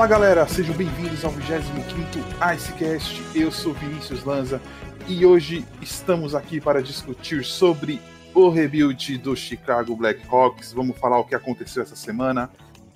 [0.00, 1.60] Fala galera, sejam bem-vindos ao 25
[2.54, 3.22] Icecast.
[3.34, 4.58] Eu sou Vinícius Lanza
[5.06, 8.00] e hoje estamos aqui para discutir sobre
[8.32, 10.72] o rebuild do Chicago Blackhawks.
[10.72, 12.50] Vamos falar o que aconteceu essa semana,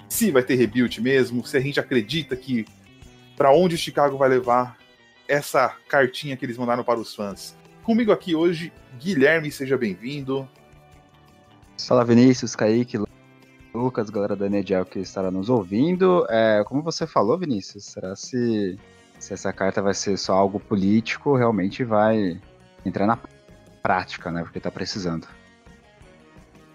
[0.08, 2.64] se vai ter rebuild mesmo, se a gente acredita que
[3.36, 4.78] para onde o Chicago vai levar
[5.28, 7.54] essa cartinha que eles mandaram para os fãs.
[7.82, 10.48] Comigo aqui hoje, Guilherme, seja bem-vindo.
[11.86, 12.96] Fala Vinícius, Kaique,
[13.74, 16.24] Lucas, galera da Nedial que estará nos ouvindo.
[16.30, 18.78] É, como você falou, Vinícius, será se,
[19.18, 22.40] se essa carta vai ser só algo político, realmente vai
[22.86, 23.18] entrar na
[23.82, 24.44] prática, né?
[24.44, 25.26] Porque tá precisando.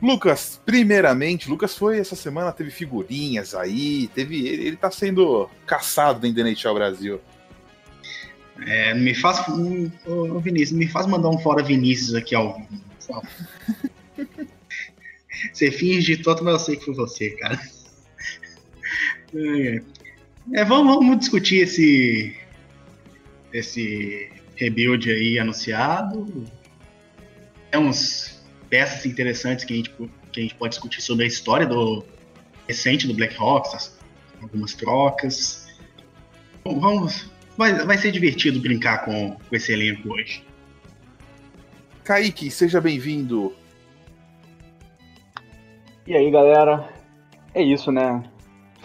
[0.02, 4.46] Lucas, primeiramente, Lucas foi essa semana, teve figurinhas aí, teve.
[4.46, 7.22] Ele, ele tá sendo caçado dentro da NHL Brasil.
[8.66, 9.40] É, me faz.
[10.06, 12.62] Ô, Vinícius, me faz mandar um fora Vinícius aqui ao
[15.54, 17.60] Você finge todo, mas eu sei que foi você, cara.
[20.54, 22.36] É, vamos, vamos discutir esse.
[23.54, 26.46] Esse rebuild aí anunciado.
[27.72, 29.92] É uns peças interessantes que a gente,
[30.32, 32.04] que a gente pode discutir sobre a história do
[32.68, 33.98] recente do Blackhawks,
[34.42, 35.68] algumas trocas.
[36.64, 40.44] Bom, vamos, vai, vai ser divertido brincar com, com esse elenco hoje.
[42.04, 43.56] Kaique, seja bem-vindo.
[46.10, 46.90] E aí, galera?
[47.54, 48.24] É isso, né?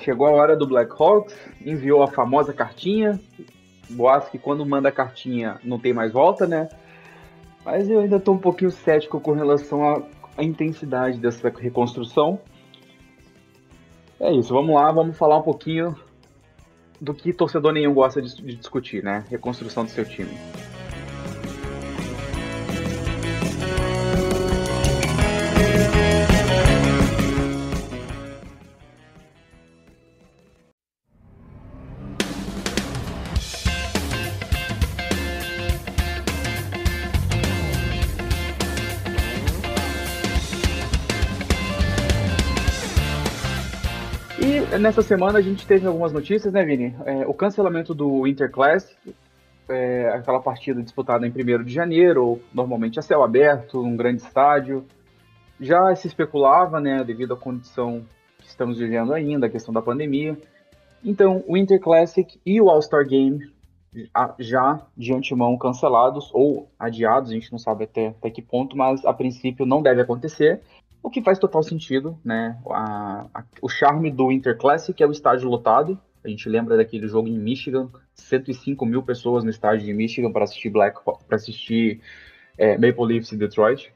[0.02, 3.18] Chegou a hora do Black Hawks, enviou a famosa cartinha.
[3.88, 6.68] Boas que quando manda a cartinha não tem mais volta, né?
[7.64, 10.04] Mas eu ainda tô um pouquinho cético com relação
[10.36, 12.38] à, intensidade dessa reconstrução.
[14.20, 15.96] É isso, vamos lá, vamos falar um pouquinho
[17.00, 19.24] do que torcedor nenhum gosta de, de discutir, né?
[19.30, 20.36] Reconstrução do seu time.
[44.84, 46.94] Nessa semana a gente teve algumas notícias, né, Vini?
[47.06, 48.94] É, o cancelamento do Interclass,
[49.66, 54.84] é, aquela partida disputada em 1 de janeiro, normalmente a céu aberto, num grande estádio.
[55.58, 58.04] Já se especulava, né, devido à condição
[58.38, 60.36] que estamos vivendo ainda, a questão da pandemia.
[61.02, 63.40] Então, o Interclassic e o All-Star Game
[64.38, 69.04] já de antemão cancelados ou adiados, a gente não sabe até, até que ponto, mas
[69.06, 70.60] a princípio não deve acontecer.
[71.04, 72.58] O que faz total sentido, né?
[72.70, 76.00] A, a, o charme do Interclassic é o estádio lotado.
[76.24, 80.44] A gente lembra daquele jogo em Michigan, 105 mil pessoas no estádio de Michigan para
[80.44, 82.00] assistir Black para assistir
[82.56, 83.92] é, Maple Leafs e Detroit.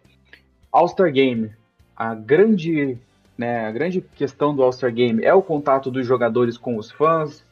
[0.71, 1.51] All-Star Game,
[1.97, 2.99] a grande,
[3.39, 7.43] né, a grande questão do All-Star Game é o contato dos jogadores com os fãs,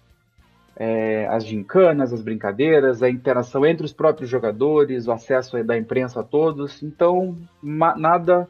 [0.77, 6.21] é, as gincanas, as brincadeiras, a interação entre os próprios jogadores, o acesso da imprensa
[6.21, 6.83] a todos.
[6.83, 8.47] Então, nada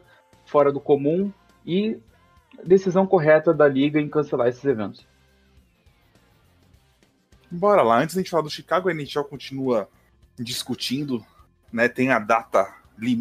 [0.46, 1.30] fora do comum
[1.64, 1.98] e
[2.64, 5.06] decisão correta da liga em cancelar esses eventos.
[7.50, 9.88] Bora lá, antes a gente falar do Chicago, a NHL continua
[10.38, 11.24] discutindo,
[11.72, 11.88] né?
[11.88, 12.74] Tem a data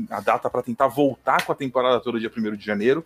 [0.09, 3.03] a data para tentar voltar com a temporada toda dia 1 de janeiro.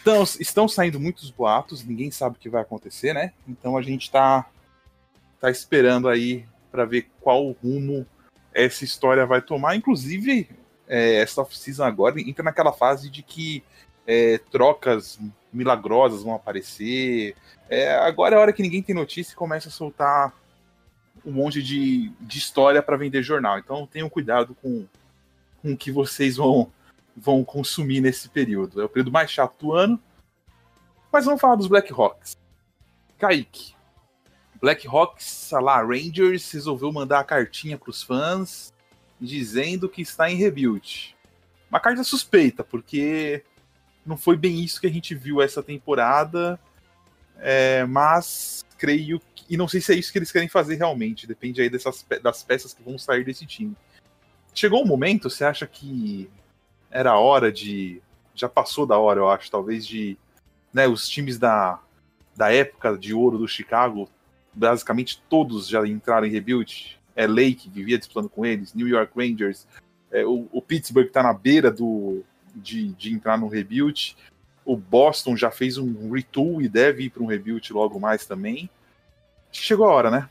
[0.00, 3.32] Então, estão saindo muitos boatos, ninguém sabe o que vai acontecer, né?
[3.48, 4.46] Então a gente está
[5.40, 8.06] tá esperando aí para ver qual rumo
[8.54, 9.76] essa história vai tomar.
[9.76, 10.48] Inclusive,
[10.88, 13.62] é, essa off-season agora entra naquela fase de que
[14.06, 15.18] é, trocas
[15.52, 17.34] milagrosas vão aparecer.
[17.68, 20.32] É, agora é a hora que ninguém tem notícia e começa a soltar
[21.24, 23.58] um monte de, de história para vender jornal.
[23.58, 24.86] Então tenham cuidado com,
[25.60, 26.70] com o que vocês vão,
[27.16, 28.80] vão consumir nesse período.
[28.80, 30.00] É o período mais chato do ano.
[31.10, 32.36] Mas vamos falar dos Black Hawks.
[33.18, 33.74] Kaique.
[34.60, 38.72] Black Hawks, lá, Rangers resolveu mandar a cartinha para os fãs
[39.20, 41.16] dizendo que está em rebuild.
[41.70, 43.42] Uma carta suspeita, porque
[44.04, 46.58] não foi bem isso que a gente viu essa temporada,
[47.38, 51.26] é, mas creio que, e não sei se é isso que eles querem fazer realmente,
[51.26, 53.76] depende aí dessas, das peças que vão sair desse time.
[54.54, 56.30] Chegou um momento, você acha que
[56.90, 58.00] era hora de.
[58.34, 60.16] Já passou da hora, eu acho, talvez, de.
[60.72, 61.80] Né, os times da,
[62.34, 64.08] da época de ouro do Chicago,
[64.52, 69.12] basicamente todos já entraram em rebuild é, Lake, que vivia disputando com eles, New York
[69.16, 69.66] Rangers,
[70.12, 72.22] é, o, o, Pittsburgh está na beira do,
[72.54, 74.16] de, de entrar no rebuild,
[74.64, 78.68] o Boston já fez um retool e deve ir para um rebuild logo mais também.
[79.50, 80.28] Chegou a hora, né?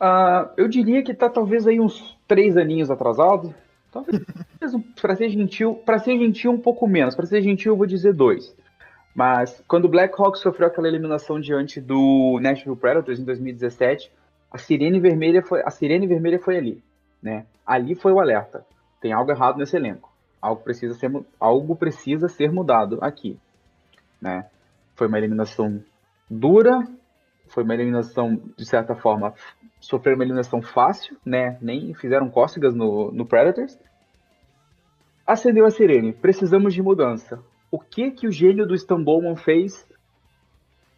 [0.00, 3.54] Uh, eu diria que está talvez aí uns três aninhos atrasado.
[3.92, 4.20] Talvez
[5.00, 7.14] para ser gentil, para ser gentil um pouco menos.
[7.14, 8.54] Para ser gentil, eu vou dizer dois.
[9.14, 14.10] Mas quando o Blackhawks sofreu aquela eliminação diante do Nashville Predators em 2017,
[14.54, 16.80] a sirene vermelha foi a sirene vermelha foi ali,
[17.20, 17.44] né?
[17.66, 18.64] Ali foi o alerta.
[19.00, 20.08] Tem algo errado nesse elenco.
[20.40, 21.10] Algo precisa ser
[21.40, 23.36] algo precisa ser mudado aqui,
[24.22, 24.48] né?
[24.94, 25.82] Foi uma eliminação
[26.30, 26.86] dura,
[27.48, 29.34] foi uma eliminação de certa forma
[29.80, 31.58] sofreram uma eliminação fácil, né?
[31.60, 33.76] Nem fizeram cócegas no, no Predators.
[35.26, 36.12] Acendeu a sirene.
[36.12, 37.42] Precisamos de mudança
[37.72, 39.84] o que que o gênio do Stan Bowman fez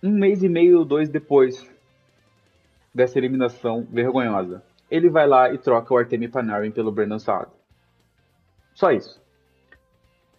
[0.03, 1.67] um mês e meio ou dois depois
[2.97, 4.63] dessa eliminação vergonhosa.
[4.91, 7.51] Ele vai lá e troca o Artemi Panarin pelo Brandon Saad.
[8.75, 9.21] Só isso.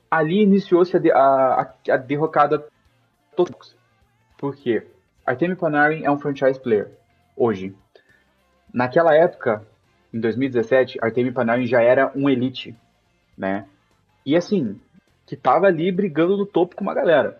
[0.10, 2.66] Ali iniciou-se a, a, a, derrocada
[3.36, 3.60] total.
[4.40, 4.88] Por quê?
[5.24, 6.90] Artemi Panarin é um franchise player,
[7.36, 7.76] hoje.
[8.74, 9.64] Naquela época,
[10.12, 12.76] em 2017, Artemi Panarin já era um elite,
[13.38, 13.68] né?
[14.26, 14.80] E assim,
[15.28, 17.40] que estava ali brigando no topo com uma galera.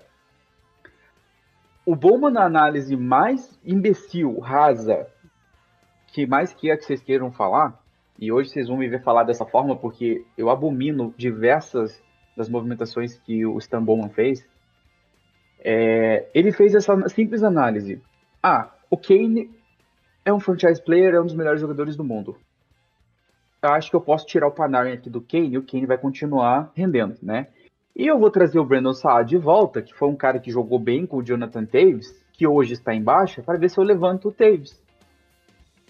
[1.88, 5.08] O Bowman, na análise mais imbecil, rasa,
[6.08, 7.82] que mais que é que vocês queiram falar,
[8.20, 11.98] e hoje vocês vão me ver falar dessa forma porque eu abomino diversas
[12.36, 14.46] das movimentações que o Stan Bowman fez,
[15.60, 18.02] é, ele fez essa simples análise.
[18.44, 19.50] Ah, o Kane
[20.26, 22.36] é um franchise player, é um dos melhores jogadores do mundo.
[23.64, 25.98] Eu acho que eu posso tirar o Panarin aqui do Kane e o Kane vai
[25.98, 27.48] continuar rendendo, né?
[27.98, 30.78] E eu vou trazer o Brandon Saad de volta, que foi um cara que jogou
[30.78, 34.28] bem com o Jonathan Taves, que hoje está em baixa, para ver se eu levanto
[34.28, 34.80] o Taves.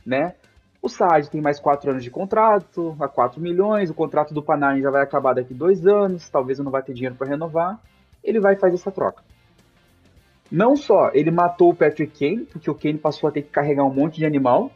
[0.05, 0.33] Né?
[0.81, 4.81] O Saad tem mais quatro anos de contrato, a 4 milhões, o contrato do Panarin
[4.81, 7.77] já vai acabar daqui dois anos, talvez eu não vai ter dinheiro para renovar.
[8.23, 9.21] Ele vai fazer essa troca.
[10.49, 13.83] Não só ele matou o Patrick Kane, porque o Kane passou a ter que carregar
[13.83, 14.71] um monte de animal,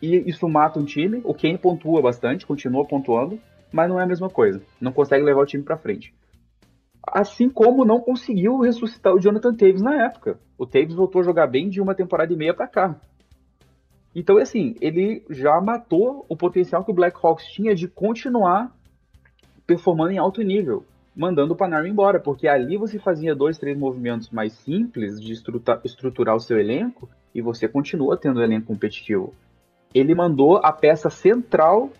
[0.00, 1.20] e isso mata um time.
[1.24, 3.36] O Kane pontua bastante, continua pontuando,
[3.72, 4.62] mas não é a mesma coisa.
[4.80, 6.14] Não consegue levar o time para frente.
[7.12, 10.38] Assim como não conseguiu ressuscitar o Jonathan Taves na época.
[10.56, 12.96] O Taves voltou a jogar bem de uma temporada e meia para cá.
[14.14, 18.74] Então, assim, ele já matou o potencial que o Blackhawks tinha de continuar
[19.66, 20.84] performando em alto nível,
[21.14, 26.34] mandando o Panarin embora, porque ali você fazia dois, três movimentos mais simples de estruturar
[26.34, 29.32] o seu elenco e você continua tendo um elenco competitivo.
[29.94, 31.90] Ele mandou a peça central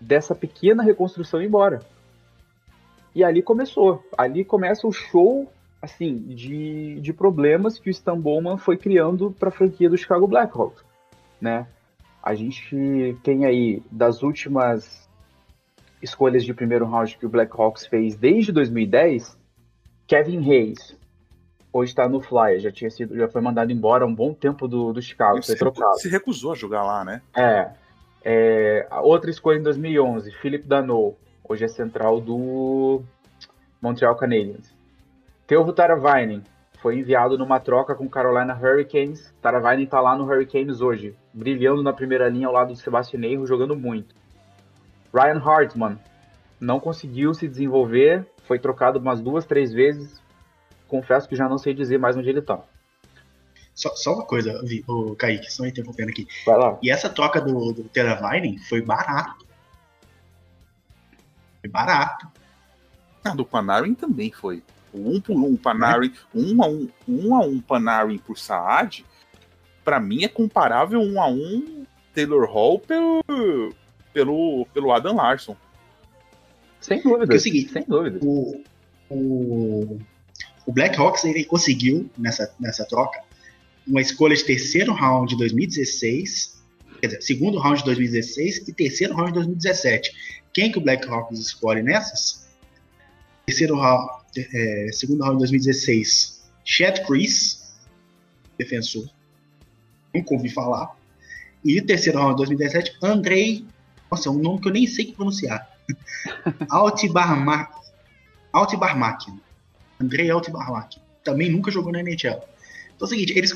[0.00, 1.80] dessa pequena reconstrução embora.
[3.14, 4.04] E ali começou.
[4.16, 5.50] Ali começa o show
[5.80, 10.26] assim de, de problemas que o Stan Bowman foi criando para a franquia do Chicago
[10.26, 10.82] Blackhawks,
[11.40, 11.66] né?
[12.22, 15.06] A gente tem aí das últimas
[16.02, 19.38] escolhas de primeiro round que o Blackhawks fez desde 2010,
[20.06, 20.96] Kevin Hayes
[21.74, 24.68] hoje está no Flyers, já tinha sido, já foi mandado embora há um bom tempo
[24.68, 25.98] do, do Chicago, foi trocado.
[25.98, 27.20] Se recusou a jogar lá, né?
[27.36, 27.70] É.
[28.24, 31.16] é outra escolha em 2011, Philip Dano,
[31.48, 33.02] hoje é central do
[33.80, 34.74] Montreal Canadiens.
[35.46, 36.42] Teuvo Taravainen
[36.80, 39.32] foi enviado numa troca com Carolina Hurricanes.
[39.40, 43.46] Taravainen está lá no Hurricanes hoje, brilhando na primeira linha ao lado do Sebastian Sebastianeiro,
[43.46, 44.14] jogando muito.
[45.12, 45.98] Ryan Hartman
[46.60, 50.20] não conseguiu se desenvolver, foi trocado umas duas, três vezes.
[50.88, 52.60] Confesso que já não sei dizer mais onde ele está.
[53.74, 56.26] Só, só, uma coisa, o Kaique, só interrompendo aqui.
[56.46, 56.78] Vai lá.
[56.82, 59.43] E essa troca do, do Teravainen foi barato.
[61.64, 62.28] Foi barato.
[63.24, 64.62] A do Panarin também foi.
[64.92, 69.02] um por um Panarin, um a um, um a um Panarin por Saad,
[69.82, 73.24] para mim é comparável um a um Taylor Hall pelo,
[74.12, 75.56] pelo, pelo Adam Larson.
[76.82, 77.32] Sem dúvida.
[77.32, 78.18] é o seguinte, sem dúvida.
[78.22, 78.62] O,
[79.08, 79.98] o,
[80.66, 83.22] o Blackhawks ele conseguiu nessa, nessa troca
[83.86, 86.62] uma escolha de terceiro round de 2016,
[87.00, 90.43] quer dizer, segundo round de 2016 e terceiro round de 2017.
[90.54, 92.46] Quem que o Blackhawks escolhe nessas?
[93.44, 94.08] Terceiro round,
[94.38, 97.74] é, segundo round de 2016, Chad Chris,
[98.56, 99.10] defensor.
[100.14, 100.96] Nunca ouvi falar.
[101.64, 103.66] E terceiro round de 2017, Andrei.
[104.08, 105.68] Nossa, é um nome que eu nem sei pronunciar.
[106.70, 107.74] Altibarmak.
[108.52, 109.26] Altibarmak.
[110.00, 111.00] Andrei Altibarmak.
[111.24, 112.40] Também nunca jogou na NHL.
[112.96, 113.52] Então é o seguinte, eles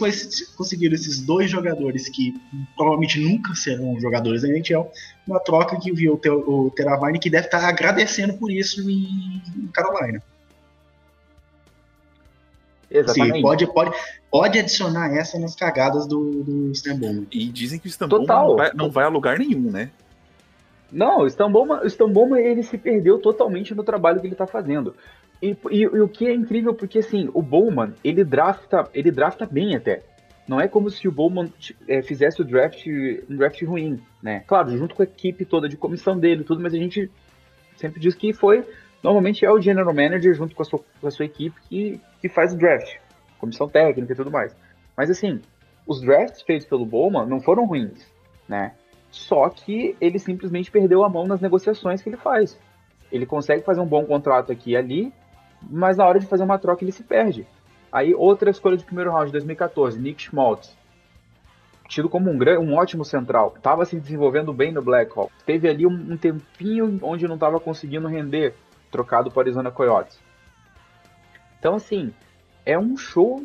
[0.57, 2.35] conseguiram esses dois jogadores que
[2.77, 4.91] provavelmente nunca serão jogadores da NHL,
[5.27, 10.23] uma troca que viu o Teravine que deve estar agradecendo por isso em Carolina.
[12.91, 13.37] Exatamente.
[13.37, 13.97] Sim, pode, pode,
[14.31, 17.27] pode adicionar essa nas cagadas do, do Istanbul.
[17.31, 19.91] E dizem que o Istanbul não vai, não vai a lugar nenhum, né?
[20.91, 24.97] Não, o Istanbul, o ele se perdeu totalmente no trabalho que ele está fazendo.
[25.43, 29.47] E, e, e, o que é incrível, porque assim, o Bowman, ele drafta, ele drafta
[29.47, 30.03] bem até.
[30.49, 31.53] Não é como se o Bowman
[31.87, 32.87] é, fizesse o draft,
[33.29, 34.43] um draft ruim, né?
[34.47, 37.11] Claro, junto com a equipe toda de comissão dele tudo, mas a gente
[37.77, 38.65] sempre diz que foi
[39.03, 42.29] Normalmente é o general manager junto com a sua, com a sua equipe que, que
[42.29, 42.97] faz o draft,
[43.39, 44.57] comissão técnica e tudo mais.
[44.97, 45.41] Mas assim,
[45.87, 48.07] os drafts feitos pelo Bowman não foram ruins,
[48.49, 48.75] né?
[49.11, 52.59] Só que ele simplesmente perdeu a mão nas negociações que ele faz.
[53.11, 55.13] Ele consegue fazer um bom contrato aqui e ali,
[55.63, 57.47] mas na hora de fazer uma troca ele se perde.
[57.91, 60.77] Aí, outra escolha de primeiro round de 2014, Nick Schmaltz.
[61.89, 63.55] Tido como um, um ótimo central.
[63.57, 65.35] Estava se desenvolvendo bem no Blackhawks.
[65.47, 68.55] Teve ali um, um tempinho onde não estava conseguindo render,
[68.91, 70.21] trocado para Arizona Coyotes.
[71.59, 72.13] Então, assim,
[72.65, 73.43] é um show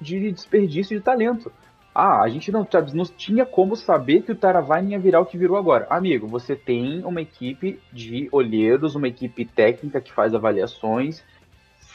[0.00, 1.50] de desperdício de talento.
[1.94, 5.36] Ah, a gente não, não tinha como saber que o Taravainen ia virar o que
[5.36, 5.86] virou agora.
[5.90, 11.24] Amigo, você tem uma equipe de olheiros, uma equipe técnica que faz avaliações.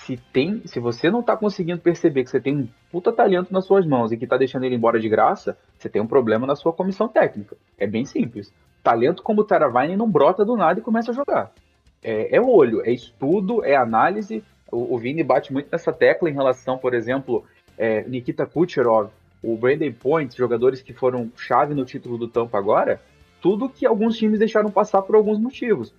[0.06, 3.66] Se, tem, se você não está conseguindo perceber que você tem um puta talento nas
[3.66, 6.56] suas mãos e que está deixando ele embora de graça, você tem um problema na
[6.56, 7.58] sua comissão técnica.
[7.76, 8.54] É bem simples.
[8.84, 11.52] Talento como o Taravainen não brota do nada e começa a jogar.
[12.04, 14.44] É, é olho, é estudo, é análise.
[14.72, 17.44] O, o Vini bate muito nessa tecla em relação, por exemplo,
[17.76, 19.10] é, Nikita Kucherov,
[19.42, 23.02] o Brandon Point, jogadores que foram chave no título do Tampa agora,
[23.42, 25.92] tudo que alguns times deixaram passar por alguns motivos.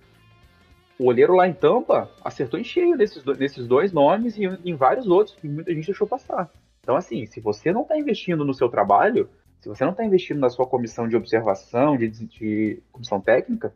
[0.99, 5.35] O olheiro lá em Tampa acertou em cheio nesses dois nomes e em vários outros
[5.35, 6.49] que muita gente deixou passar.
[6.81, 10.39] Então, assim, se você não está investindo no seu trabalho, se você não está investindo
[10.39, 13.73] na sua comissão de observação, de, de, comissão técnica,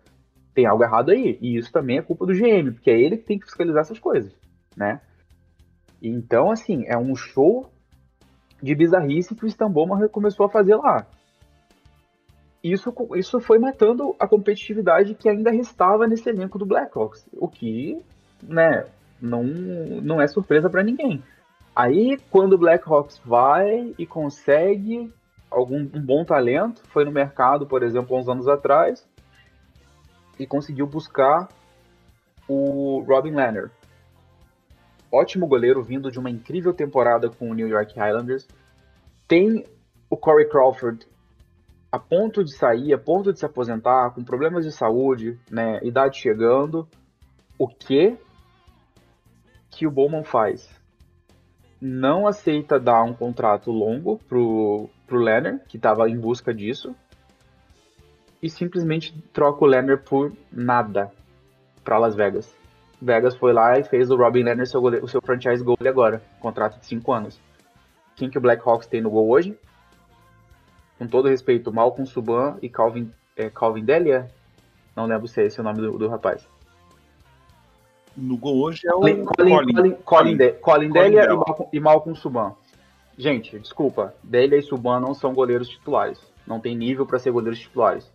[0.53, 1.37] tem algo errado aí.
[1.41, 3.99] E isso também é culpa do GM, porque é ele que tem que fiscalizar essas
[3.99, 4.33] coisas,
[4.75, 5.01] né?
[6.01, 7.69] Então, assim, é um show
[8.61, 11.05] de bizarrice que o Istanbul começou a fazer lá.
[12.63, 17.99] Isso, isso foi matando a competitividade que ainda restava nesse elenco do Blackhawks, o que
[18.43, 18.85] né,
[19.19, 21.23] não, não é surpresa para ninguém.
[21.75, 25.11] Aí, quando o Blackhawks vai e consegue
[25.49, 29.07] algum um bom talento, foi no mercado, por exemplo, uns anos atrás,
[30.37, 31.49] e conseguiu buscar
[32.47, 33.71] o Robin Leonard,
[35.11, 38.47] ótimo goleiro vindo de uma incrível temporada com o New York Highlanders.
[39.27, 39.65] Tem
[40.09, 41.07] o Corey Crawford
[41.91, 46.17] a ponto de sair, a ponto de se aposentar, com problemas de saúde, né, idade
[46.17, 46.87] chegando.
[47.57, 48.17] O que
[49.69, 50.69] que o Bowman faz?
[51.79, 56.95] Não aceita dar um contrato longo pro, pro Lenner, que estava em busca disso,
[58.41, 61.11] e simplesmente troca o Lenner por nada
[61.83, 62.55] para Las Vegas.
[63.01, 66.79] Vegas foi lá e fez o Robin Leonard seu o seu franchise goal agora, contrato
[66.79, 67.41] de 5 anos.
[68.15, 69.57] Quem que o Blackhawks tem no gol hoje?
[71.01, 74.27] Com todo respeito, Malcolm Subban e Calvin, é, Calvin Delia?
[74.95, 76.47] Não lembro se é esse o nome do, do rapaz.
[78.15, 81.79] No gol hoje é o Colin, Colin, Colin, Colin, De, Colin Delia e Malcolm, e
[81.79, 82.53] Malcolm Subban.
[83.17, 86.19] Gente, desculpa, Delia e Subban não são goleiros titulares.
[86.45, 88.11] Não tem nível para ser goleiros titulares.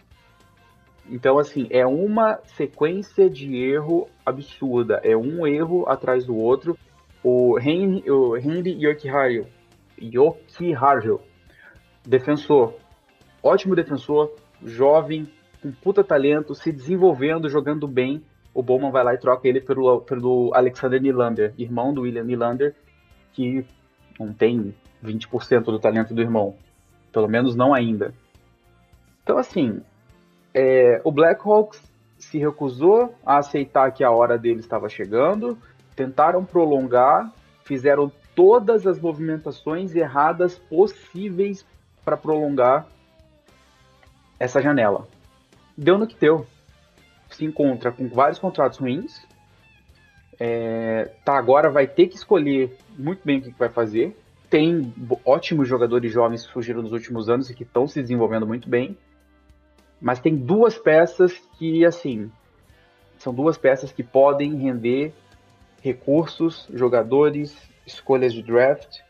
[1.11, 5.01] Então, assim, é uma sequência de erro absurda.
[5.03, 6.79] É um erro atrás do outro.
[7.21, 9.45] O Henry, o Henry Yokiharu,
[10.01, 11.21] Yokiharu,
[12.07, 12.75] defensor,
[13.43, 14.33] ótimo defensor,
[14.63, 18.23] jovem, com puta talento, se desenvolvendo, jogando bem.
[18.55, 22.75] O Bowman vai lá e troca ele pelo, pelo Alexander Nylander, irmão do William Nylander,
[23.33, 23.67] que
[24.19, 26.57] não tem 20% do talento do irmão.
[27.13, 28.15] Pelo menos não ainda.
[29.23, 29.83] Então, assim,
[30.55, 31.83] é, o Blackhawks
[32.19, 35.59] se recusou a aceitar que a hora dele estava chegando,
[35.95, 37.31] tentaram prolongar,
[37.63, 41.67] fizeram todas as movimentações erradas possíveis
[42.07, 42.87] para prolongar
[44.39, 45.09] essa janela.
[45.77, 46.47] Deu no que deu.
[47.29, 49.27] Se encontra com vários contratos ruins.
[50.39, 54.17] É, tá, agora vai ter que escolher muito bem o que, que vai fazer.
[54.49, 54.95] Tem
[55.25, 58.97] ótimos jogadores jovens que surgiram nos últimos anos e que estão se desenvolvendo muito bem.
[60.01, 62.31] Mas tem duas peças que, assim,
[63.19, 65.13] são duas peças que podem render
[65.83, 69.01] recursos, jogadores, escolhas de draft.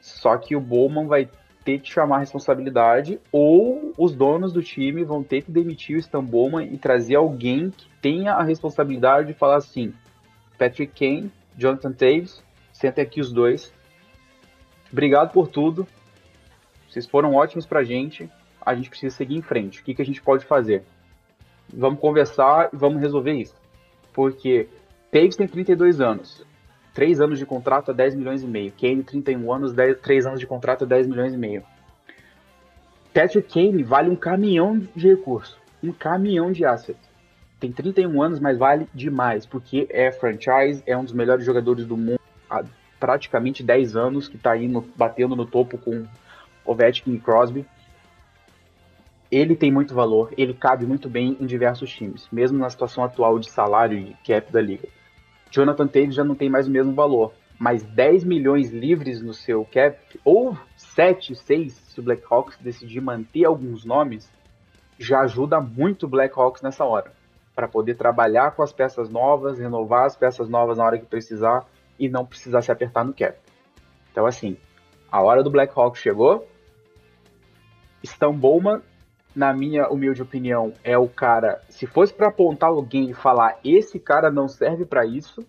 [0.00, 1.28] Só que o Bowman vai
[1.64, 6.00] ter que chamar a responsabilidade ou os donos do time vão ter que demitir o
[6.00, 9.94] Stan Bowman e trazer alguém que tenha a responsabilidade de falar assim:
[10.58, 12.42] Patrick Kane, Jonathan Taves,
[12.72, 13.72] sentem aqui os dois.
[14.92, 15.86] Obrigado por tudo.
[16.88, 18.30] Vocês foram ótimos pra gente
[18.64, 19.80] a gente precisa seguir em frente.
[19.80, 20.84] O que, que a gente pode fazer?
[21.72, 23.54] Vamos conversar e vamos resolver isso.
[24.12, 24.68] Porque
[25.10, 26.44] Taves tem 32 anos.
[26.94, 28.72] 3 anos de contrato a 10 milhões e meio.
[28.72, 31.62] Kane, 31 anos, 10, 3 anos de contrato a 10 milhões e meio.
[33.12, 35.58] Patrick Kane vale um caminhão de recurso.
[35.82, 36.98] Um caminhão de asset.
[37.60, 39.44] Tem 31 anos, mas vale demais.
[39.44, 42.64] Porque é franchise, é um dos melhores jogadores do mundo há
[42.98, 46.06] praticamente 10 anos, que está aí no, batendo no topo com
[46.64, 47.66] Ovechkin e Crosby
[49.36, 53.38] ele tem muito valor, ele cabe muito bem em diversos times, mesmo na situação atual
[53.38, 54.88] de salário e cap da liga.
[55.54, 57.32] Jonathan Taves já não tem mais o mesmo valor.
[57.58, 63.44] Mas 10 milhões livres no seu cap, ou 7, 6, se o Blackhawks decidir manter
[63.44, 64.28] alguns nomes,
[64.98, 67.12] já ajuda muito o Blackhawks nessa hora.
[67.54, 71.64] Para poder trabalhar com as peças novas, renovar as peças novas na hora que precisar
[71.96, 73.38] e não precisar se apertar no cap.
[74.10, 74.56] Então, assim,
[75.10, 76.48] a hora do Blackhawks chegou.
[78.02, 78.82] Stan Bowman
[79.34, 81.60] na minha humilde opinião, é o cara.
[81.68, 85.44] Se fosse para apontar alguém e falar esse cara não serve para isso,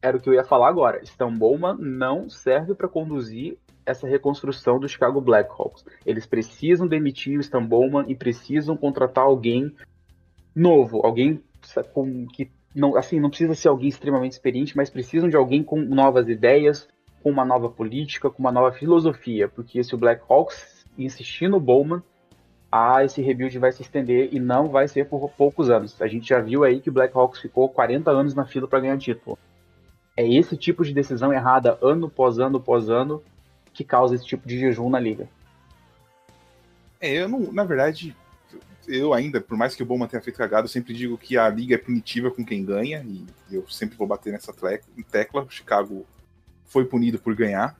[0.00, 1.02] era o que eu ia falar agora.
[1.02, 5.84] Stan Bowman não serve para conduzir essa reconstrução do Chicago Blackhawks.
[6.04, 9.72] Eles precisam demitir o Stan Bowman e precisam contratar alguém
[10.54, 11.42] novo, alguém
[11.92, 15.80] com que não, assim, não precisa ser alguém extremamente experiente, mas precisam de alguém com
[15.80, 16.86] novas ideias,
[17.22, 22.02] com uma nova política, com uma nova filosofia, porque se o Blackhawks insistir no Bowman,
[22.76, 26.00] ah, esse rebuild vai se estender e não vai ser por poucos anos.
[26.00, 28.98] A gente já viu aí que o Blackhawks ficou 40 anos na fila para ganhar
[28.98, 29.38] título.
[30.14, 33.22] É esse tipo de decisão errada, ano após ano após ano,
[33.72, 35.26] que causa esse tipo de jejum na liga.
[37.00, 38.14] É, eu não, na verdade,
[38.86, 41.48] eu ainda, por mais que o Bowman tenha feito cagado, eu sempre digo que a
[41.48, 44.52] liga é punitiva com quem ganha, e eu sempre vou bater nessa
[45.10, 45.42] tecla.
[45.42, 46.06] O Chicago
[46.66, 47.74] foi punido por ganhar.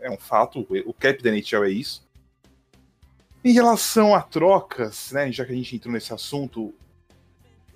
[0.00, 2.07] É um fato, o cap da NHL é isso.
[3.48, 6.74] Em relação a trocas, né, já que a gente entrou nesse assunto,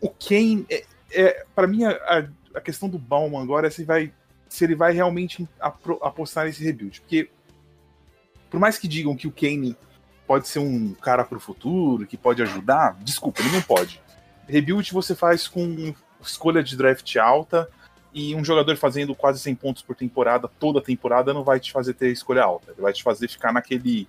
[0.03, 4.13] o Kane, é, é para mim, a, a, questão do Bauman agora é se, vai,
[4.51, 7.01] se ele vai realmente apostar nesse rebuild.
[7.01, 7.31] Porque,
[8.51, 9.75] por mais que digam que o Kane
[10.27, 13.99] pode ser um cara para o futuro, que pode ajudar, desculpa, ele não pode.
[14.47, 17.67] Rebuild você faz com escolha de draft alta
[18.13, 21.95] e um jogador fazendo quase 100 pontos por temporada, toda temporada, não vai te fazer
[21.95, 22.73] ter escolha alta.
[22.73, 24.07] Ele vai te fazer ficar naquele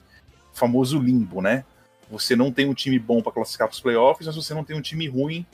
[0.54, 1.66] famoso limbo, né?
[2.10, 4.76] Você não tem um time bom para classificar para os playoffs, mas você não tem
[4.76, 5.46] um time ruim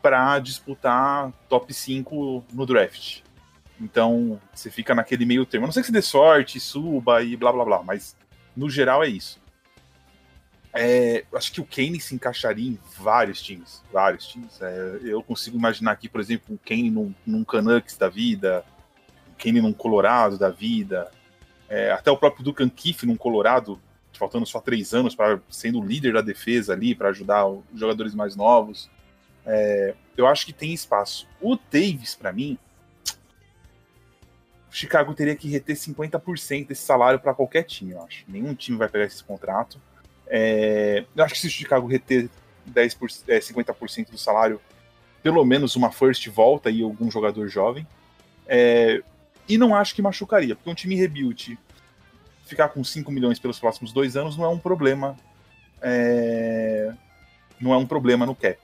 [0.00, 3.20] para disputar top 5 no draft.
[3.80, 5.64] Então, você fica naquele meio termo.
[5.64, 8.16] A não sei que você dê sorte, suba e blá blá blá, mas
[8.56, 9.40] no geral é isso.
[10.72, 13.82] É, acho que o Kane se encaixaria em vários times.
[13.92, 14.60] Vários times.
[14.60, 18.64] É, eu consigo imaginar aqui, por exemplo, o Kane num, num Canucks da vida,
[19.32, 21.10] o Kane num Colorado da vida,
[21.68, 23.80] é, até o próprio Ducan Keefe num Colorado
[24.20, 28.14] faltando só três anos para sendo o líder da defesa ali, para ajudar os jogadores
[28.14, 28.90] mais novos.
[29.46, 31.26] É, eu acho que tem espaço.
[31.40, 32.58] O Davis, para mim,
[34.70, 38.24] o Chicago teria que reter 50% desse salário para qualquer time, eu acho.
[38.28, 39.80] Nenhum time vai pegar esse contrato.
[40.26, 42.28] É, eu acho que se o Chicago reter
[42.70, 44.60] 10%, é, 50% do salário,
[45.22, 47.86] pelo menos uma first volta e algum jogador jovem.
[48.46, 49.02] É,
[49.48, 51.58] e não acho que machucaria, porque um time rebuild
[52.50, 55.16] ficar com 5 milhões pelos próximos dois anos não é um problema.
[55.80, 56.92] É...
[57.60, 58.58] Não é um problema no cap.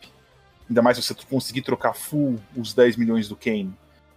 [0.69, 3.73] Ainda mais se você conseguir trocar full os 10 milhões do Kane,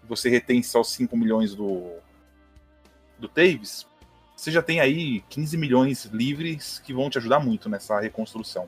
[0.08, 1.92] você retém só 5 milhões do,
[3.20, 3.86] do Taves,
[4.36, 8.68] você já tem aí 15 milhões livres que vão te ajudar muito nessa reconstrução.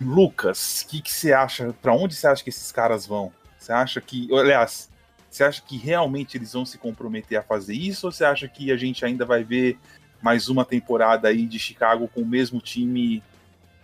[0.00, 1.72] Lucas, o que, que você acha?
[1.80, 3.32] Para onde você acha que esses caras vão?
[3.58, 4.28] Você acha que.
[4.34, 4.90] Aliás,
[5.36, 8.70] você acha que realmente eles vão se comprometer a fazer isso ou você acha que
[8.70, 9.78] a gente ainda vai ver
[10.20, 13.22] mais uma temporada aí de Chicago com o mesmo time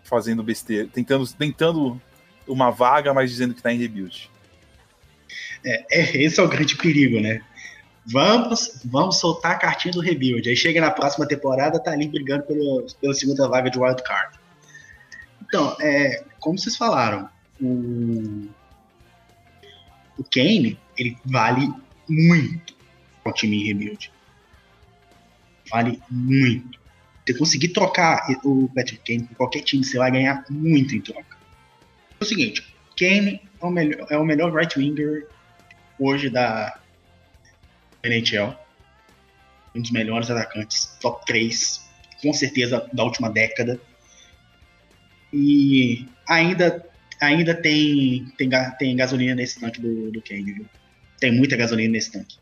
[0.04, 2.00] fazendo besteira, tentando, tentando
[2.46, 4.30] uma vaga, mas dizendo que está em rebuild?
[5.64, 7.42] É, é, esse é o grande perigo, né?
[8.06, 10.48] Vamos, vamos soltar a cartinha do rebuild.
[10.48, 14.38] Aí chega na próxima temporada, tá ali brigando pelo, pela segunda vaga de wild card.
[15.42, 17.28] Então, é, como vocês falaram,
[17.60, 18.48] o,
[20.16, 21.72] o Kane, ele vale
[22.08, 22.76] muito
[23.22, 24.12] para o time em rebuild.
[25.70, 26.78] Vale muito.
[27.26, 31.36] Se conseguir trocar o Patrick Kane com qualquer time, você vai ganhar muito em troca.
[32.18, 32.64] É o seguinte,
[32.98, 35.28] Kane é o melhor, é o melhor right winger
[35.98, 36.80] hoje da
[38.02, 38.54] NHL.
[39.74, 41.86] Um dos melhores atacantes, top 3,
[42.22, 43.78] com certeza da última década.
[45.32, 46.88] E ainda
[47.20, 50.66] ainda tem, tem, tem gasolina nesse tanque do, do Kane, viu?
[51.18, 52.38] Tem muita gasolina nesse tanque.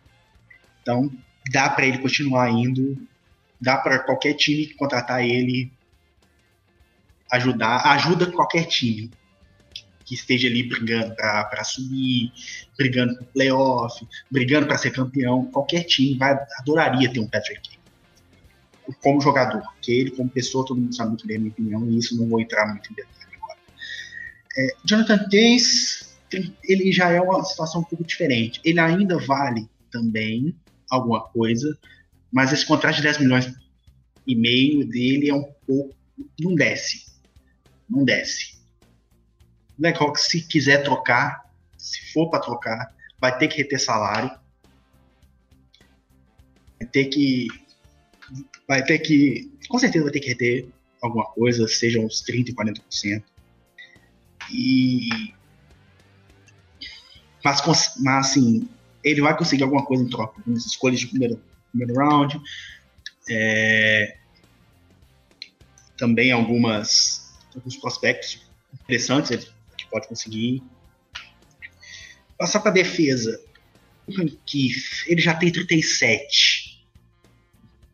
[0.82, 1.10] Então,
[1.50, 2.96] dá para ele continuar indo,
[3.60, 5.72] dá para qualquer time que contratar ele
[7.32, 9.10] ajudar, ajuda qualquer time
[10.04, 12.32] que esteja ali brigando para subir,
[12.78, 15.46] brigando para playoff, brigando para ser campeão.
[15.46, 17.86] Qualquer time vai, adoraria ter um Patrick Kane
[19.02, 21.98] como jogador, que ele como pessoa todo mundo sabe muito bem a minha opinião e
[21.98, 23.16] isso não vou entrar muito em detalhe.
[24.58, 28.60] É, Jonathan Tays, ele já é uma situação um pouco diferente.
[28.64, 30.54] Ele ainda vale também
[30.90, 31.76] alguma coisa,
[32.32, 33.52] mas esse contrato de 10 milhões
[34.26, 35.94] e meio dele é um pouco.
[36.40, 37.06] não desce.
[37.88, 38.56] Não desce.
[39.78, 44.30] Blackhawks, se quiser trocar, se for para trocar, vai ter que reter salário.
[46.78, 47.48] Vai ter que.
[48.66, 49.52] Vai ter que.
[49.68, 50.68] Com certeza vai ter que reter
[51.02, 53.22] alguma coisa, seja uns 30% e 40%.
[54.50, 55.34] E.
[57.46, 57.62] Mas,
[57.98, 58.68] mas assim,
[59.04, 60.42] ele vai conseguir alguma coisa em troca.
[60.48, 62.40] Escolhas de primeiro, primeiro round.
[63.30, 64.16] É,
[65.96, 70.60] também algumas alguns prospectos interessantes que pode conseguir.
[72.36, 73.40] Passar para a defesa.
[74.08, 74.12] O
[74.44, 76.84] Keith, ele já tem 37.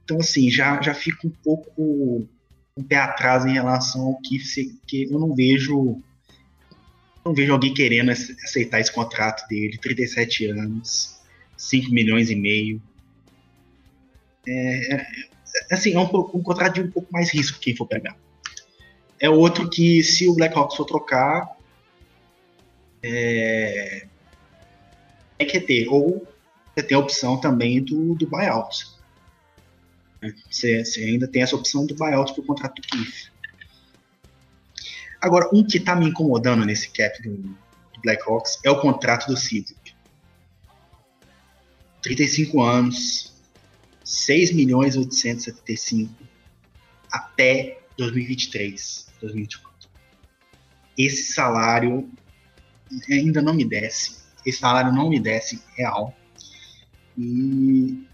[0.02, 2.26] Então, assim, já, já fica um pouco
[2.74, 6.02] um pé atrás em relação ao Keith, que eu não vejo
[7.24, 11.20] não vejo alguém querendo aceitar esse contrato dele, 37 anos,
[11.56, 12.82] 5 milhões e meio.
[14.46, 15.06] É, é,
[15.70, 18.16] assim, é um, um contrato de um pouco mais risco quem for pegar.
[19.20, 21.56] É outro que, se o Blackhawks for trocar,
[23.02, 24.06] é,
[25.38, 25.88] tem que ter.
[25.88, 26.26] Ou
[26.74, 28.86] você tem a opção também do, do buyout.
[30.50, 33.31] Você, você ainda tem essa opção do buyout para o contrato do Keith.
[35.22, 39.36] Agora, um que está me incomodando nesse cap do, do Blackhawks é o contrato do
[39.36, 39.94] Cedric.
[42.02, 43.32] 35 anos,
[44.04, 46.12] 6 milhões 875
[47.12, 49.88] até 2023, 2024.
[50.98, 52.10] Esse salário
[53.08, 54.22] ainda não me desce.
[54.44, 56.12] Esse salário não me desce real.
[57.16, 58.04] E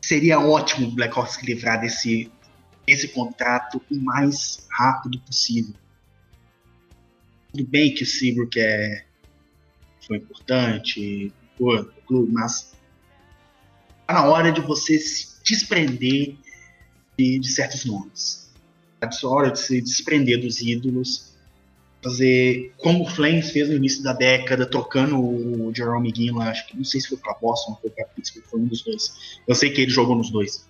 [0.00, 2.30] seria ótimo o Blackhawks livrar desse
[2.86, 5.74] esse contrato o mais rápido possível.
[7.56, 9.02] Tudo bem que Seabrook é,
[10.06, 11.88] foi importante, foi,
[12.30, 12.74] mas
[14.06, 16.36] tá na hora de você se desprender
[17.16, 18.52] de, de certos nomes.
[19.00, 21.34] Tá na hora de se desprender dos ídolos,
[22.04, 26.76] fazer como o Flames fez no início da década, trocando o Jerome Guin acho que
[26.76, 29.40] não sei se foi para Boston ou foi para Pittsburgh, foi um dos dois.
[29.48, 30.68] Eu sei que ele jogou nos dois.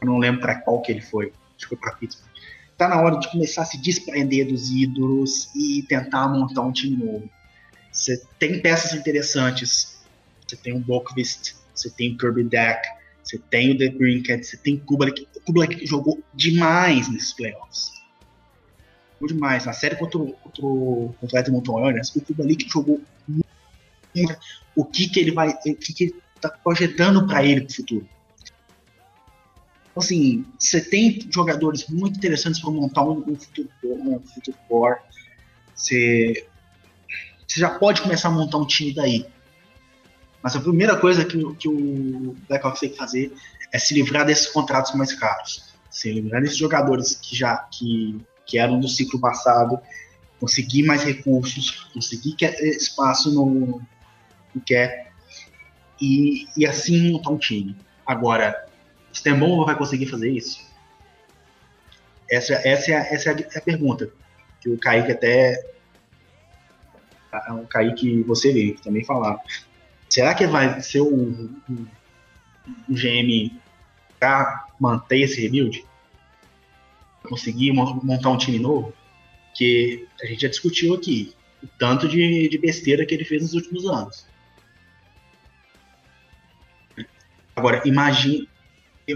[0.00, 1.32] Eu não lembro para qual que ele foi.
[1.56, 2.27] Acho que foi para Pittsburgh.
[2.78, 6.96] Tá na hora de começar a se desprender dos ídolos e tentar montar um time
[6.96, 7.28] novo.
[7.90, 9.98] Você tem peças interessantes.
[10.46, 12.80] Você tem o Bokvist, você tem o Kirby Deck,
[13.22, 15.26] você tem o The Brinket, você tem o Kubelik.
[15.36, 17.90] O Kubelik jogou demais nesses playoffs.
[19.14, 19.66] Jogou demais.
[19.66, 24.38] Na série contra, contra, contra o Edmonton Oilers, o Kubelik jogou muito.
[24.76, 25.50] O que, que ele vai.
[25.50, 28.08] O que, que ele tá projetando para ele pro futuro.
[29.98, 35.00] Então, assim, você tem jogadores muito interessantes para montar um, um futuro um futuro core.
[35.74, 36.46] Você,
[37.46, 39.26] você já pode começar a montar um time daí.
[40.40, 43.32] Mas a primeira coisa que, que o Blackhawks tem que fazer
[43.72, 45.64] é se livrar desses contratos mais caros.
[45.90, 49.80] Se livrar desses jogadores que já que, que eram do ciclo passado,
[50.38, 53.82] conseguir mais recursos, conseguir espaço no,
[54.54, 55.08] no cap
[56.00, 57.76] e, e assim montar um time.
[58.06, 58.67] Agora,
[59.12, 60.66] Stemon vai conseguir fazer isso?
[62.30, 64.10] Essa, essa, é, a, essa é a pergunta
[64.60, 65.64] que o Kaique até
[67.50, 69.38] o Kaique você veio também falar
[70.08, 73.52] será que vai ser o, o GM
[74.18, 75.84] para manter esse rebuild?
[77.22, 78.92] Conseguir montar um time novo?
[79.54, 83.54] Que a gente já discutiu aqui o tanto de, de besteira que ele fez nos
[83.54, 84.26] últimos anos.
[87.54, 88.48] Agora, imagine.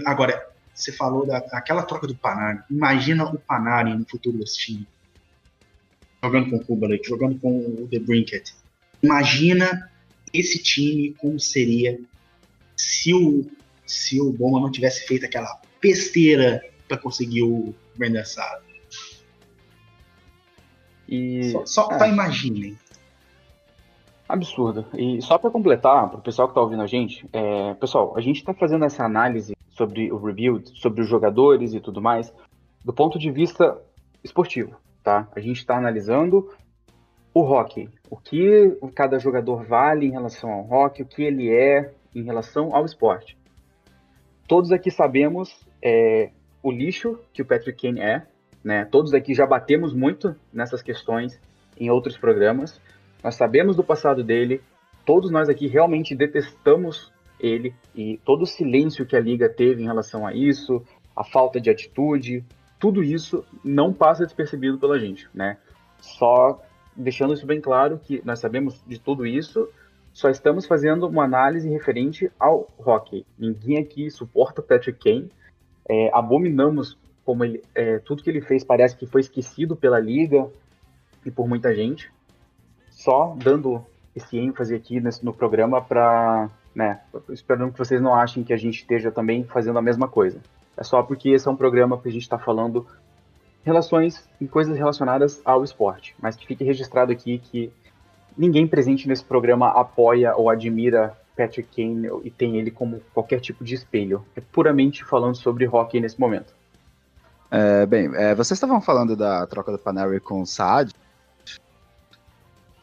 [0.05, 2.59] Agora, você falou daquela troca do Panari.
[2.69, 4.87] Imagina o Panari no futuro desse time.
[6.23, 8.51] Jogando com o Kubalek, jogando com o The Brinket.
[9.01, 9.91] Imagina
[10.33, 11.99] esse time como seria
[12.75, 13.45] se o,
[13.85, 18.63] se o Boma não tivesse feito aquela besteira para conseguir o Brandon Saad.
[21.07, 21.51] E...
[21.51, 22.09] Só, só é.
[22.09, 22.77] imaginem.
[24.27, 24.85] Absurdo.
[24.97, 28.21] E só para completar, para o pessoal que está ouvindo a gente, é, pessoal, a
[28.21, 32.33] gente está fazendo essa análise sobre o rebuild, sobre os jogadores e tudo mais,
[32.83, 33.79] do ponto de vista
[34.23, 35.27] esportivo, tá?
[35.35, 36.49] A gente está analisando
[37.33, 41.93] o hockey, o que cada jogador vale em relação ao hockey, o que ele é
[42.13, 43.37] em relação ao esporte.
[44.47, 46.29] Todos aqui sabemos é,
[46.61, 48.27] o lixo que o Patrick Kane é,
[48.63, 48.85] né?
[48.85, 51.39] Todos aqui já batemos muito nessas questões
[51.77, 52.79] em outros programas.
[53.23, 54.61] Nós sabemos do passado dele,
[55.05, 57.12] todos nós aqui realmente detestamos
[57.43, 60.81] ele e todo o silêncio que a liga teve em relação a isso,
[61.13, 62.43] a falta de atitude,
[62.79, 65.57] tudo isso não passa despercebido pela gente, né?
[65.99, 66.61] Só
[66.95, 69.67] deixando isso bem claro que nós sabemos de tudo isso,
[70.13, 73.25] só estamos fazendo uma análise referente ao hockey.
[73.37, 75.31] Ninguém aqui suporta Patrick Kane.
[75.89, 80.47] É, abominamos como ele, é, tudo que ele fez parece que foi esquecido pela liga
[81.25, 82.11] e por muita gente.
[82.91, 83.83] Só dando
[84.15, 88.57] esse ênfase aqui nesse, no programa para, né, esperando que vocês não achem que a
[88.57, 90.39] gente esteja também fazendo a mesma coisa.
[90.75, 92.85] É só porque esse é um programa que a gente está falando
[93.63, 97.71] relações e coisas relacionadas ao esporte, mas que fique registrado aqui que
[98.37, 103.63] ninguém presente nesse programa apoia ou admira Patrick Kane e tem ele como qualquer tipo
[103.63, 104.25] de espelho.
[104.35, 106.53] É puramente falando sobre hockey nesse momento.
[107.49, 110.91] É, bem, é, vocês estavam falando da troca do Panary com o Saad.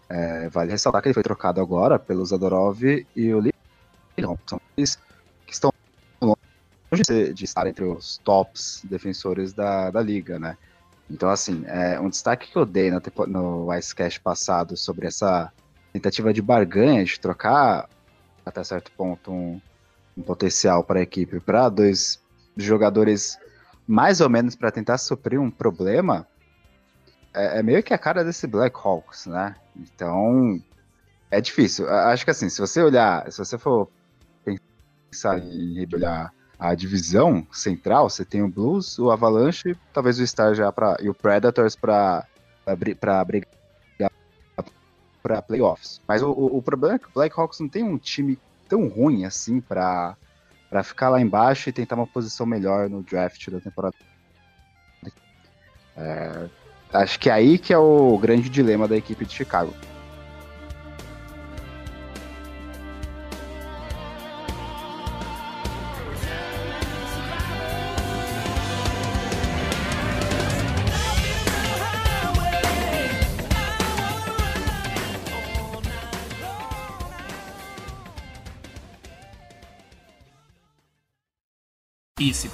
[0.08, 2.82] É, vale ressaltar que ele foi trocado agora pelo Zadorov
[3.14, 3.40] e o
[4.50, 4.98] São eles
[5.46, 5.72] que estão
[6.20, 10.56] longe de, de, estar entre os tops defensores da, da liga, né?
[11.08, 15.52] Então, assim, é, um destaque que eu dei no, no Icecast passado sobre essa
[15.92, 17.88] tentativa de barganha, de trocar
[18.44, 19.60] até certo ponto um,
[20.16, 22.20] um potencial para a equipe para dois
[22.56, 23.38] jogadores
[23.86, 26.26] mais ou menos para tentar suprir um problema,
[27.34, 29.56] é, é, meio que a cara desse Black Hawks, né?
[29.76, 30.60] Então,
[31.30, 31.88] é difícil.
[31.88, 33.88] Acho que assim, se você olhar, se você for
[35.10, 40.54] pensar em olhar a divisão central, você tem o Blues, o Avalanche, talvez o Star
[40.54, 42.26] já para e o Predators para
[43.00, 43.56] para brigar
[45.22, 46.00] para playoffs.
[46.06, 49.60] Mas o, o, problema é que o Blackhawks não tem um time tão ruim assim
[49.60, 50.16] para
[50.68, 53.96] para ficar lá embaixo e tentar uma posição melhor no draft da temporada.
[55.96, 56.48] É,
[56.92, 59.74] acho que é aí que é o grande dilema da equipe de Chicago.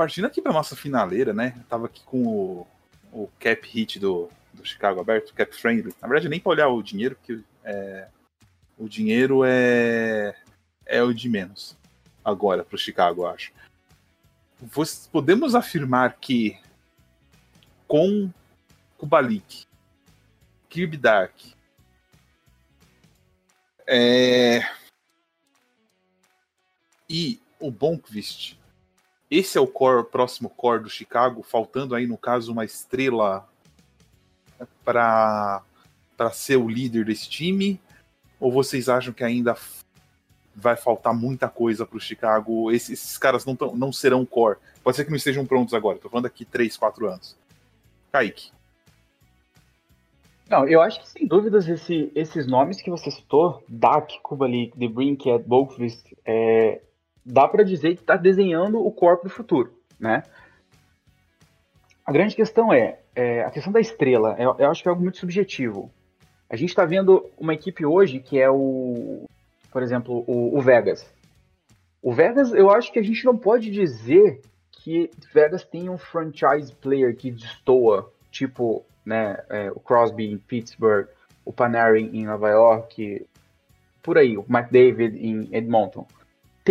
[0.00, 1.52] partindo aqui para nossa finaleira, né?
[1.58, 2.66] Eu tava aqui com o,
[3.12, 5.94] o cap hit do, do Chicago aberto, cap friendly.
[6.00, 8.08] Na verdade, nem para olhar o dinheiro, porque é,
[8.78, 10.34] o dinheiro é,
[10.86, 11.76] é o de menos
[12.24, 13.52] agora para o Chicago, eu acho.
[15.12, 16.58] podemos afirmar que
[17.86, 18.30] com
[18.96, 19.66] Kubalik,
[20.70, 21.34] Kirby Dark,
[23.86, 24.66] é,
[27.06, 28.58] e o Bonkvist
[29.30, 33.48] esse é o core, próximo core do Chicago, faltando aí, no caso, uma estrela
[34.84, 35.62] para
[36.32, 37.80] ser o líder desse time?
[38.40, 39.56] Ou vocês acham que ainda
[40.54, 42.72] vai faltar muita coisa para o Chicago?
[42.72, 44.58] Esses, esses, caras não, tão, não serão core.
[44.82, 45.96] Pode ser que não estejam prontos agora.
[45.96, 47.36] Estou falando aqui 3, 4 anos.
[48.10, 48.50] Kaique.
[50.48, 54.88] Não, eu acho que sem dúvidas esse, esses nomes que você citou, Dak, Kubalik, The
[54.88, 56.80] Brinket, Bolkvist, é,
[57.30, 60.22] dá para dizer que está desenhando o corpo do futuro, né?
[62.04, 64.34] A grande questão é, é a questão da estrela.
[64.38, 65.90] Eu, eu, acho que é algo muito subjetivo.
[66.48, 69.28] A gente está vendo uma equipe hoje que é o,
[69.70, 71.08] por exemplo, o, o, Vegas.
[72.02, 74.40] O Vegas, eu acho que a gente não pode dizer
[74.72, 81.06] que Vegas tem um franchise player que destoa, tipo, né, é, o Crosby em Pittsburgh,
[81.44, 83.26] o Panarin em Nova York,
[84.02, 86.06] por aí, o McDavid em Edmonton.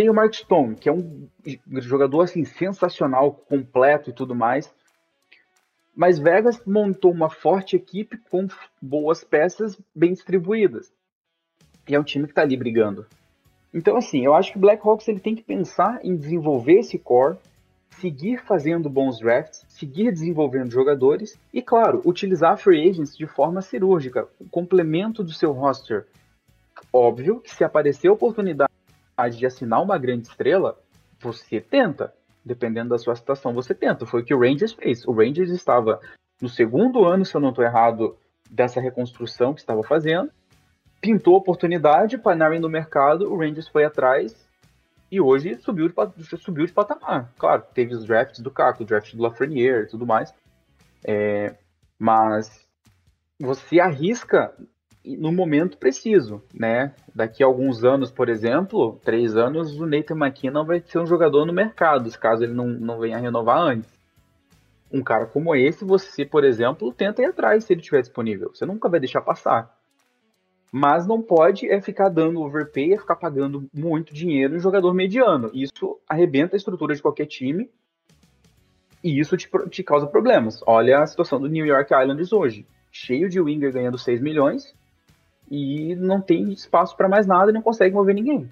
[0.00, 1.28] Tem o Mark Stone, que é um
[1.72, 4.72] jogador assim sensacional, completo e tudo mais.
[5.94, 8.48] Mas Vegas montou uma forte equipe com
[8.80, 10.90] boas peças bem distribuídas.
[11.86, 13.04] E é um time que está ali brigando.
[13.74, 17.36] Então, assim, eu acho que o Blackhawks ele tem que pensar em desenvolver esse core,
[17.90, 24.26] seguir fazendo bons drafts, seguir desenvolvendo jogadores e, claro, utilizar free agents de forma cirúrgica,
[24.40, 26.06] o complemento do seu roster.
[26.90, 28.70] Óbvio que se aparecer oportunidade
[29.28, 30.78] de assinar uma grande estrela,
[31.18, 32.12] você tenta.
[32.42, 34.06] Dependendo da sua situação, você tenta.
[34.06, 35.06] Foi o que o Rangers fez.
[35.06, 36.00] O Rangers estava
[36.40, 38.16] no segundo ano, se eu não estou errado,
[38.50, 40.30] dessa reconstrução que estava fazendo.
[41.00, 44.34] Pintou a oportunidade, Panarin no mercado, o Rangers foi atrás
[45.10, 47.32] e hoje subiu de, subiu de patamar.
[47.38, 50.32] Claro, teve os drafts do Caco, o draft do Lafreniere e tudo mais.
[51.04, 51.56] É,
[51.98, 52.66] mas
[53.38, 54.54] você arrisca
[55.04, 56.94] no momento preciso, né?
[57.14, 61.46] Daqui a alguns anos, por exemplo, três anos, o Nathan McKinnon vai ser um jogador
[61.46, 63.90] no mercado, caso ele não, não venha renovar antes.
[64.92, 68.50] Um cara como esse, você, por exemplo, tenta ir atrás se ele estiver disponível.
[68.52, 69.74] Você nunca vai deixar passar.
[70.72, 75.50] Mas não pode é ficar dando overpay, é ficar pagando muito dinheiro em jogador mediano.
[75.54, 77.70] Isso arrebenta a estrutura de qualquer time
[79.02, 80.60] e isso te, te causa problemas.
[80.66, 82.66] Olha a situação do New York Islanders hoje.
[82.92, 84.74] Cheio de winger ganhando 6 milhões
[85.50, 88.48] e não tem espaço para mais nada e não consegue mover ninguém.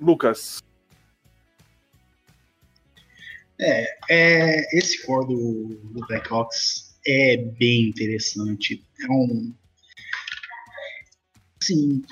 [0.00, 0.62] Lucas.
[3.60, 8.84] É, é esse core do, do Blackhawks é bem interessante.
[9.00, 9.54] É um.
[11.60, 12.02] Assim.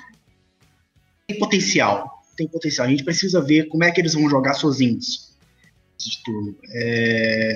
[1.27, 2.23] Tem potencial.
[2.35, 2.87] Tem potencial.
[2.87, 5.35] A gente precisa ver como é que eles vão jogar sozinhos.
[5.97, 6.55] De turno.
[6.73, 7.53] É,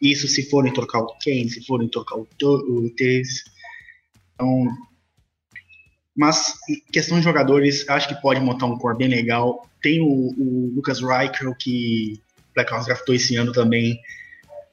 [0.00, 3.44] isso se forem trocar o Kane, se forem trocar o, o Tays.
[4.34, 4.66] Então,
[6.14, 6.54] mas
[6.92, 9.68] questão de jogadores, acho que pode montar um core bem legal.
[9.82, 14.00] Tem o, o Lucas Reichel, que o Blackhawks draftou esse ano também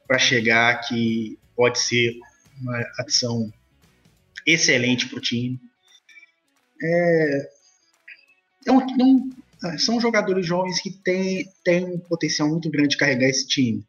[0.06, 2.14] para chegar, que pode ser
[2.60, 3.52] uma adição
[4.46, 5.60] excelente para o time.
[6.82, 7.50] É,
[8.66, 12.96] é um, é um, são jogadores jovens que têm, têm um potencial muito grande de
[12.96, 13.84] carregar esse time.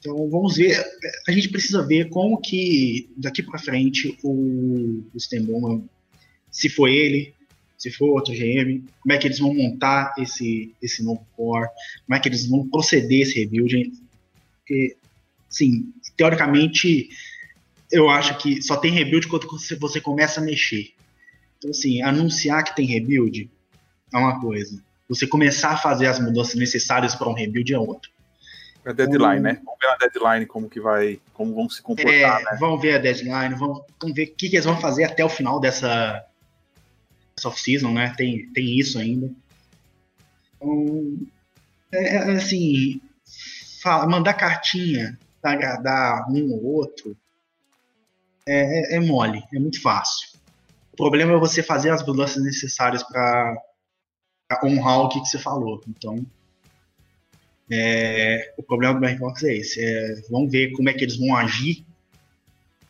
[0.00, 0.82] Então vamos ver,
[1.28, 5.20] a gente precisa ver como que daqui para frente o, o
[6.50, 7.34] se for ele,
[7.76, 11.68] se for outro GM, como é que eles vão montar esse, esse novo core,
[12.06, 13.92] como é que eles vão proceder esse rebuild.
[14.58, 14.96] Porque,
[15.48, 17.10] sim, teoricamente,
[17.92, 19.46] eu acho que só tem rebuild quando
[19.78, 20.92] você começa a mexer.
[21.58, 23.50] Então, assim, anunciar que tem rebuild
[24.12, 24.82] é uma coisa.
[25.08, 28.10] Você começar a fazer as mudanças necessárias para um rebuild é outra.
[28.84, 29.60] A deadline, né?
[29.64, 32.56] Vamos ver a deadline como que vai, como vão se comportar, é, né?
[32.58, 35.28] Vamos ver a deadline, vamos, vamos ver o que, que, eles vão fazer até o
[35.28, 36.24] final dessa,
[37.36, 38.14] dessa off-season, né?
[38.16, 39.30] Tem, tem isso ainda.
[40.56, 41.18] Então,
[41.92, 43.00] é, é assim,
[43.82, 47.16] fala, mandar cartinha para agradar um ou outro
[48.46, 50.28] é, é, é, mole, é muito fácil.
[50.92, 53.56] O problema é você fazer as mudanças necessárias para
[54.64, 55.82] honrar o que, que você falou.
[55.86, 56.24] Então,
[57.70, 59.80] é, o problema do Blackhawks é esse.
[59.80, 61.84] É, vamos ver como é que eles vão agir.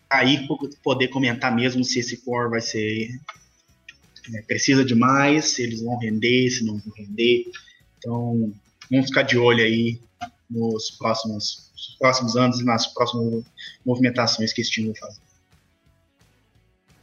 [0.09, 0.49] Aí
[0.83, 3.11] poder comentar mesmo se esse core vai ser
[4.35, 7.45] é, precisa demais, se eles vão render, se não vão render.
[7.99, 8.53] Então,
[8.91, 10.01] vamos ficar de olho aí
[10.49, 13.45] nos próximos, nos próximos anos e nas próximas
[13.85, 15.21] movimentações que esse time vai fazer.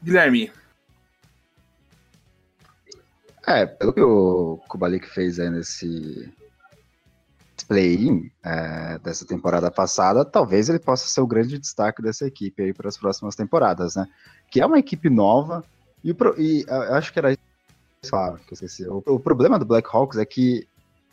[0.03, 0.51] Guilherme.
[3.45, 6.29] É, pelo que o Kubalik fez aí nesse
[7.67, 12.73] play-in é, dessa temporada passada, talvez ele possa ser o grande destaque dessa equipe aí
[12.73, 14.07] para as próximas temporadas, né?
[14.49, 15.63] Que é uma equipe nova
[16.03, 17.35] e, e acho que era
[18.07, 18.87] claro, que eu esqueci.
[18.87, 20.67] O, o, problema do Blackhawks é que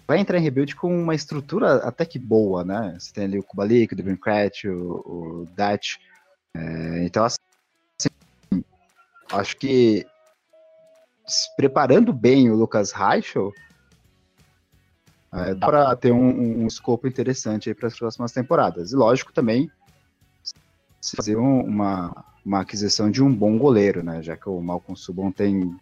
[0.07, 2.97] vai entrar em rebuild com uma estrutura até que boa, né?
[2.99, 5.97] Você tem ali o Kubalik, o Devin Kratch, o, o Dutch.
[6.55, 7.39] É, então, assim,
[9.33, 10.07] acho que
[11.57, 13.53] preparando bem o Lucas Reichel,
[15.35, 18.93] é, dá para ter um, um, escopo interessante para as próximas temporadas.
[18.93, 19.69] E lógico também
[21.17, 24.23] fazer um, uma, uma aquisição de um bom goleiro, né?
[24.23, 25.77] Já que o Malcolm Subon tem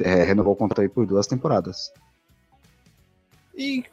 [0.00, 1.92] é, renovou o contrato aí por duas temporadas.
[3.54, 3.84] E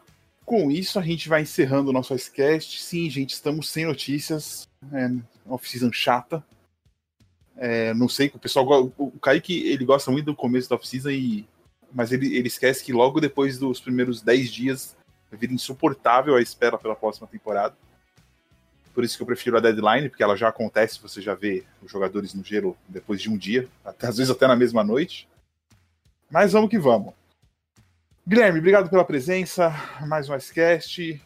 [0.45, 2.81] com isso a gente vai encerrando o nosso Icecast.
[2.81, 4.67] Sim, gente, estamos sem notícias.
[4.93, 5.09] É,
[5.47, 6.43] off-season chata.
[7.57, 8.91] É, não sei, o pessoal.
[8.97, 11.47] O Kaique ele gosta muito do começo da off-season e
[11.91, 14.95] mas ele, ele esquece que logo depois dos primeiros 10 dias
[15.31, 17.75] vira insuportável a espera pela próxima temporada.
[18.93, 21.91] Por isso que eu prefiro a deadline, porque ela já acontece, você já vê os
[21.91, 25.27] jogadores no gelo depois de um dia, até, às vezes até na mesma noite.
[26.29, 27.13] Mas vamos que vamos.
[28.27, 29.73] Guilherme, obrigado pela presença.
[30.05, 31.21] Mais um Icecast.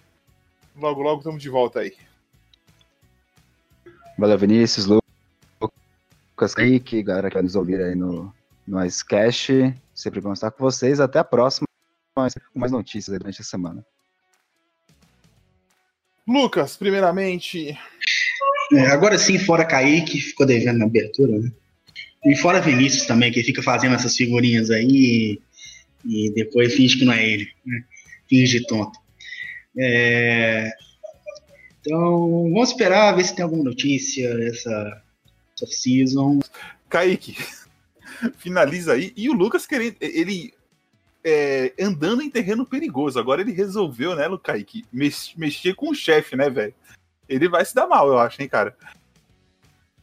[0.76, 1.94] Logo, logo estamos de volta aí.
[4.18, 8.34] Valeu, Vinícius, Lucas, Kaique, galera que vai nos ouvir aí no,
[8.68, 9.74] no Icecast.
[10.04, 11.00] Sempre bom estar com vocês.
[11.00, 11.66] Até a próxima,
[12.14, 13.86] com mais notícias durante a semana.
[16.28, 17.80] Lucas, primeiramente.
[18.74, 21.50] É, agora sim, fora Kaique, ficou devendo na abertura, né?
[22.26, 25.40] E fora Vinícius também, que fica fazendo essas figurinhas aí
[26.04, 27.86] e, e depois finge que não é ele, né?
[28.28, 29.00] Finge de tonto.
[29.78, 30.70] É...
[31.80, 35.02] Então, vamos esperar, ver se tem alguma notícia essa,
[35.56, 36.42] essa season.
[36.90, 37.38] Kaique,
[38.32, 39.14] finaliza aí.
[39.16, 39.96] E o Lucas querendo.
[40.00, 40.54] Ele.
[41.26, 43.18] É, andando em terreno perigoso.
[43.18, 44.26] Agora ele resolveu, né?
[44.92, 46.74] Mex, mexer com o chefe, né, velho?
[47.28, 48.76] ele vai se dar mal, eu acho, hein, cara.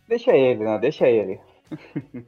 [0.09, 0.79] Deixa ele, né?
[0.79, 1.39] Deixa ele.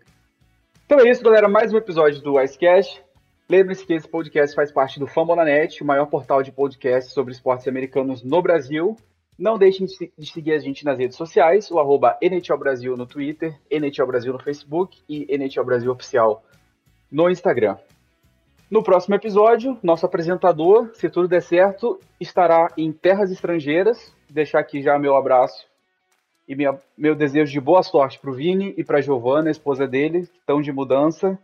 [0.87, 1.49] então é isso, galera.
[1.49, 3.03] Mais um episódio do Icecast.
[3.49, 7.67] Lembre-se que esse podcast faz parte do Fambonanet, o maior portal de podcasts sobre esportes
[7.67, 8.97] americanos no Brasil.
[9.39, 13.59] Não deixem de seguir a gente nas redes sociais, o arroba NHL Brasil no Twitter,
[13.71, 16.45] NHL Brasil no Facebook e NHL Brasil Oficial
[17.11, 17.77] no Instagram.
[18.71, 24.15] No próximo episódio, nosso apresentador, se tudo der certo, estará em terras estrangeiras.
[24.31, 25.67] Deixar aqui já meu abraço
[26.49, 29.87] e minha, meu desejo de boa sorte para o Vini e para a Giovana, esposa
[29.87, 31.39] dele, que estão de mudança.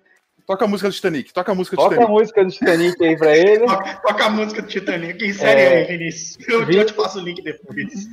[0.48, 2.06] Toca a música do Titanic, toca a música do toca Titanic.
[2.06, 3.66] Toca a música do Titanic aí para ele.
[3.66, 5.18] toca, toca, a música do Titanic.
[5.18, 6.48] Quem série é, aí, Vinícius?
[6.48, 8.08] Eu, Vini, eu te passo o link depois.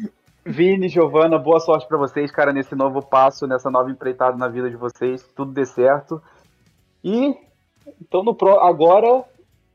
[0.46, 4.70] Vini, Giovana, boa sorte para vocês, cara, nesse novo passo, nessa nova empreitada na vida
[4.70, 5.24] de vocês.
[5.34, 6.22] Tudo dê certo.
[7.02, 7.34] E
[8.02, 9.24] então no pro, agora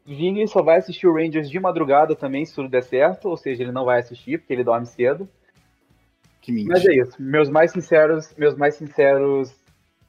[0.04, 3.62] Vini só vai assistir o Rangers de madrugada também, se tudo der certo, ou seja,
[3.62, 5.26] ele não vai assistir porque ele dorme cedo.
[6.42, 6.74] Que mentira.
[6.74, 7.16] Mas é isso.
[7.18, 9.50] Meus mais sinceros, meus mais sinceros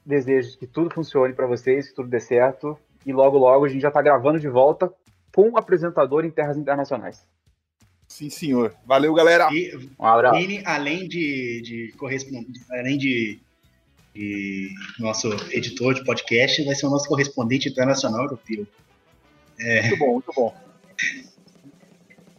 [0.05, 3.81] desejos que tudo funcione para vocês, que tudo dê certo e logo logo a gente
[3.81, 4.91] já tá gravando de volta
[5.33, 7.27] com o um apresentador em terras internacionais.
[8.07, 8.75] Sim, senhor.
[8.85, 9.47] Valeu, galera.
[9.53, 10.37] E, um abraço.
[10.37, 13.39] Vini, além de, de correspondente, além de
[14.13, 18.67] e nosso editor de podcast vai ser o nosso correspondente internacional europeu.
[19.59, 19.87] É...
[19.87, 20.55] Muito bom, muito bom.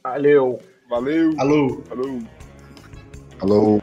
[0.03, 0.61] Valeu.
[0.91, 1.35] Valeu.
[1.39, 1.83] Alô.
[1.91, 2.19] Alô.
[3.41, 3.81] Alô.